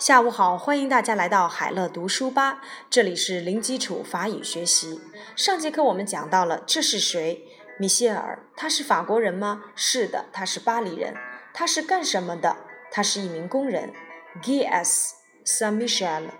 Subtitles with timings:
[0.00, 4.98] 下午好，欢迎大家来到海乐读书吧，这里是零基础法语学习。
[5.36, 7.44] 上节课我们讲到了这是谁？
[7.78, 9.62] 米歇尔，他是法国人吗？
[9.76, 11.14] 是的，他是巴黎人。
[11.52, 12.56] 他是干什么的？
[12.90, 13.92] 他是一名工人。
[14.40, 16.30] g u e s s a Michel,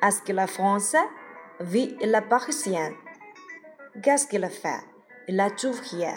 [0.00, 1.06] est-ce qu'il est français?
[1.60, 2.94] Oui, il est parisien.
[4.02, 4.80] Qu'est-ce qu'il fait?
[5.28, 6.16] Il est ouvrier.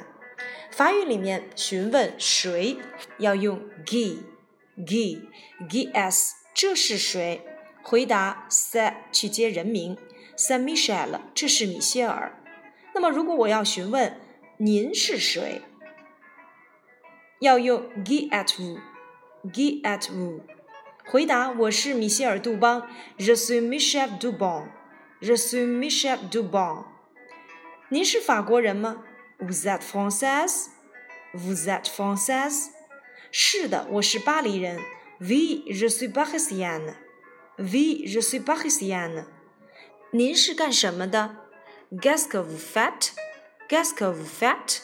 [0.72, 2.80] 法语里面询问谁
[3.20, 4.24] 要用 Guy。
[4.86, 5.30] G,
[5.70, 7.42] G S，这是谁？
[7.84, 9.98] 回答 s a 去接人名
[10.38, 12.38] s a Michel，这是米歇尔。
[12.94, 14.20] 那么如果我要询问
[14.58, 15.62] 您是谁，
[17.40, 18.80] 要用 Guy et vous
[19.52, 20.42] Guy et vous。
[21.06, 24.66] 回答我是米歇尔杜邦 Je suis Michel Dubon
[25.20, 26.86] Je suis Michel Dubon。
[27.90, 29.04] 您是法国人吗
[29.40, 30.68] ？Vous êtes française
[31.34, 32.68] Vous êtes française。
[33.31, 34.81] 是的，我是巴黎人。
[35.21, 36.95] Oui, je suis parisienne.
[37.59, 39.25] Oui, je suis parisienne.
[40.11, 41.37] 您是干什么的？
[41.91, 43.13] Qu'est-ce que vous faites?
[43.69, 44.81] Qu'est-ce que vous faites?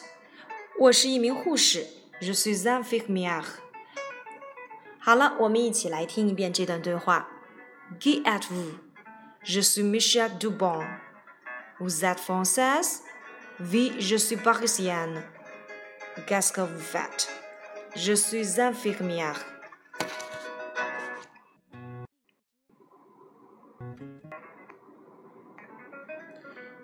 [0.79, 1.85] 我是一名护士。
[2.21, 3.45] Je suis infirmière.
[4.99, 7.27] 好了，我们一起来听一遍这段对话。
[7.99, 8.79] Qui êtes-vous?
[9.43, 10.85] Je suis Michel Dubon.
[11.79, 13.01] Vous êtes française?
[13.59, 15.23] Oui, je suis parisienne.
[16.25, 17.27] Qu'est-ce que vous faites?
[17.95, 19.39] Je suis infirmière.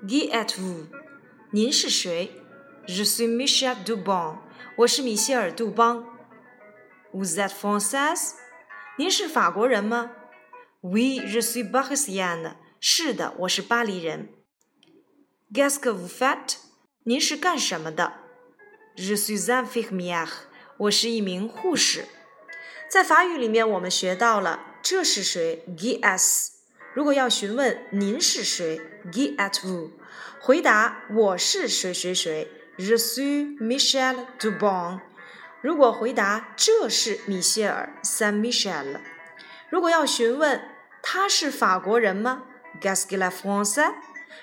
[0.07, 0.87] Qui êtes-vous？
[1.51, 2.31] 您是谁？
[2.87, 4.37] Je suis Michel Dubon。
[4.77, 6.05] 我是米歇尔·杜邦。
[7.13, 8.33] Vous êtes française？
[8.97, 10.11] 您是法国人吗？
[10.81, 12.55] Oui, je suis parisienne。
[12.79, 14.29] 是的，我是巴黎人。
[15.53, 16.57] Qu'est-ce que vous faites？
[17.03, 18.13] 您是干什么的？
[18.95, 20.29] Je suis infirmière。
[20.76, 22.06] 我是一名护士。
[22.88, 26.48] 在法语里面，我们学到了这是谁？Qui est？
[26.92, 28.80] 如果要询问您是谁
[29.12, 29.90] ，Qui êtes-vous？
[30.40, 35.00] 回答我是谁谁谁，Je suis Michel Dubon。
[35.60, 39.00] 如果回答这是米歇尔，Saint Michel。
[39.70, 40.60] 如果要询问
[41.02, 42.44] 他是法国人吗
[42.80, 43.94] ，Qu'est-ce qu'il est français？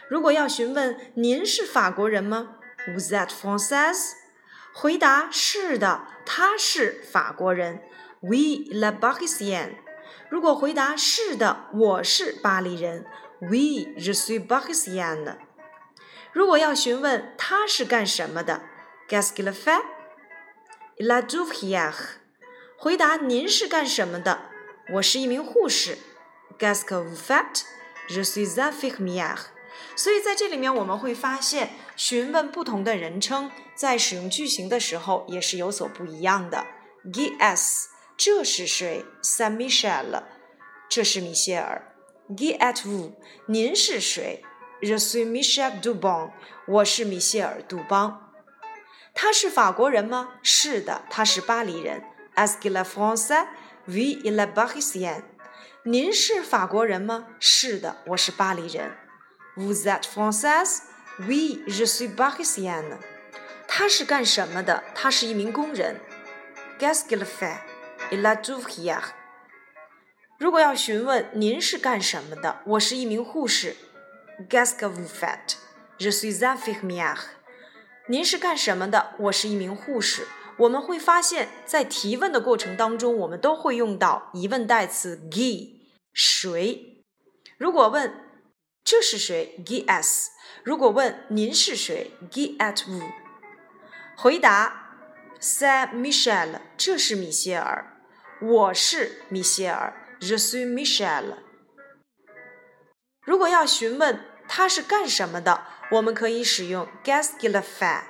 [0.10, 2.56] 如果要询问您是法国人吗
[2.88, 4.14] ，Vous êtes française？
[4.74, 7.82] 回答是的，他是法国人
[8.22, 9.76] ，Oui, il est parisien。
[10.30, 13.06] 如果回答是的，我是巴黎人
[13.42, 15.36] ，Oui, je suis parisien。
[16.32, 18.62] 如果要询问他是干什么的
[19.10, 19.84] ，Qu'est-ce qu'il fait?
[20.98, 21.94] Il est ouvrier。
[22.78, 24.40] 回答您是干什么的？
[24.94, 25.98] 我是一名护士
[26.58, 27.64] ，Qu'est-ce que vous faites?
[28.08, 29.48] Je suis infirmière。
[29.96, 36.66] 所以在这里面我们会发现，询问不同的人称，在使用句型的时候也是有所不一样的。
[37.06, 40.24] Gee s，这是谁？Sam Michel。
[40.88, 41.94] 这是米歇尔。
[42.30, 43.14] Gee at Wu。
[43.48, 44.44] 您是谁
[44.82, 46.32] ？The suis Michel Dubon。
[46.68, 48.32] 我是米歇尔杜邦。
[49.14, 50.36] 他是法国人吗？
[50.44, 52.04] 是的，他是巴黎人。
[52.36, 53.48] As Gila Fonsa
[53.88, 55.24] Vila Bajesian。
[55.84, 57.28] 您是法国人吗？
[57.40, 58.92] 是的，我是巴黎人。
[59.58, 62.98] Vous êtes française？Oui, je suis parisienne。
[63.68, 64.84] 他是干什么的？
[64.96, 66.00] 他是一名工人。
[66.80, 69.02] Qu'est-ce qu'il fait？Il est ouvrier。
[70.40, 73.76] 如果要询问您是干什么的，我是一名护士。
[74.50, 75.56] Qu'est-ce que vous faites?
[76.00, 77.18] Je suis infirmière。
[78.08, 79.16] 您是干什么的？
[79.20, 80.28] 我是一名护士。
[80.58, 85.82] 我们会发现，在提问的过程当中，我们都会用到疑问代词 qui，
[86.14, 87.04] 谁？
[87.58, 88.14] 如果问
[88.92, 90.32] 这是谁？Gee s
[90.64, 93.02] 如果问您是谁 guess
[94.18, 94.98] 回答
[95.40, 97.86] Sam Michel 这是米歇尔。
[98.42, 101.38] 我是米歇尔，Je suis Michel。
[103.22, 108.02] 如果要询问他是干什么的，我们可以使用 Qu'est-ce qu'il fait。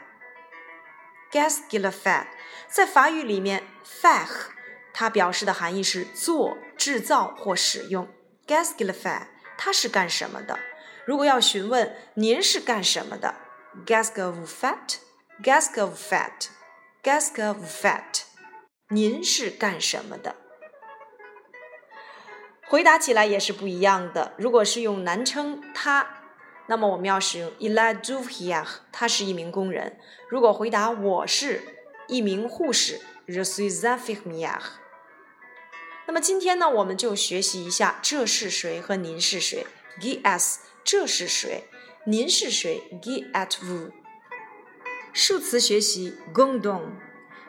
[1.32, 2.26] Qu'est-ce qu'il fait？
[2.68, 4.48] 在法语里面，faire
[4.92, 8.12] 它表示的含义是做、制造或使用。
[8.48, 9.28] Qu'est-ce qu'il fait？
[9.60, 10.58] 他是干什么的？
[11.12, 13.36] 如果要询问您是干什么的
[13.86, 15.00] ？Gask of fat?
[15.44, 16.48] Gask of fat?
[17.04, 18.22] Gask of fat?
[18.88, 20.38] 您是干什么的？
[22.66, 24.32] 回答起来也是不一样的。
[24.38, 26.08] 如果是用男称他
[26.68, 30.00] 那么我们要使用，eleduhia，他是一名工人。
[30.30, 31.62] 如果回答我是
[32.08, 34.62] 一名护士 russizafikmievsk
[36.08, 39.68] 那么今天呢我们就学习一下这是谁和您是谁。
[40.00, 41.66] G i s 这是谁？
[42.06, 43.92] 您是谁？Qui êtes-vous？
[45.14, 46.98] 数词学习 g o n d o n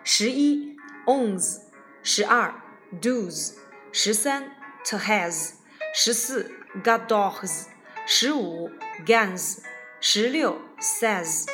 [0.03, 0.73] 十一。
[1.07, 1.63] onze
[2.03, 2.55] 十二
[3.01, 3.55] ，douze
[3.91, 4.55] 十三
[4.85, 5.55] t has。
[5.95, 6.51] 十四
[6.83, 7.67] ，gadogs。
[8.07, 8.71] 十五
[9.05, 9.59] ，gans。
[10.01, 11.47] 十六，says。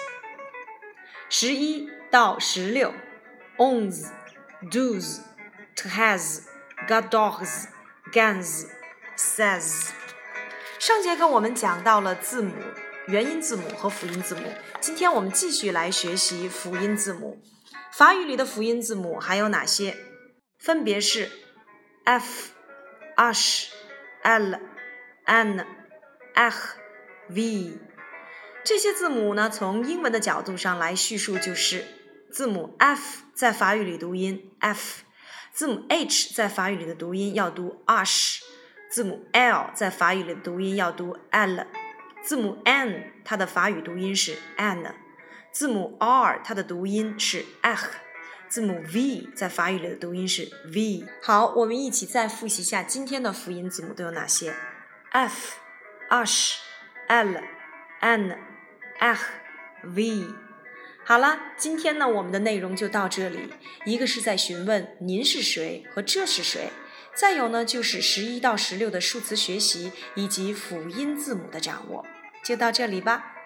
[1.30, 2.92] 十一到十六
[3.56, 4.08] ，owns。
[4.70, 5.20] does。
[5.74, 6.42] t has。
[6.86, 7.68] gadogs。
[8.12, 8.66] gans。
[10.78, 12.54] 上节课我们讲到了字母。
[13.08, 14.42] 元音字母和辅音字母，
[14.80, 17.42] 今天我们继续来学习辅音字母。
[17.90, 19.96] 法语里的辅音字母还有哪些？
[20.58, 21.30] 分别是
[22.04, 22.50] f、
[23.16, 23.70] h、
[24.22, 24.60] l、
[25.24, 25.66] n、
[26.34, 26.76] h、
[27.28, 27.78] v。
[28.62, 31.86] 这些字母呢，从英文的角度上来叙述，就是
[32.30, 35.02] 字母 f 在法语里读音 f，
[35.52, 38.44] 字母 h 在法语里的读音要读 h，
[38.90, 41.66] 字母 l 在法语里的读音要读 l。
[42.22, 44.94] 字母 n 它的法语读音是 n，
[45.52, 47.90] 字母 r 它的读音是 h，
[48.48, 51.04] 字母 v 在法语里的读音是 v。
[51.22, 54.52] 好，我们一起再复习一下今天的辅音字母都有哪些
[55.10, 55.56] ：f、
[56.08, 56.58] h、
[57.06, 57.40] l、
[58.00, 58.38] n、
[58.98, 59.24] h、
[59.84, 60.24] v。
[61.04, 63.50] 好了，今天呢我们的内容就到这里。
[63.86, 66.70] 一个是在询问您是谁和这是谁，
[67.18, 72.06] 再有呢就是十一到十六的数词学习以及辅音字母的掌握。
[72.44, 73.37] 就到这里吧。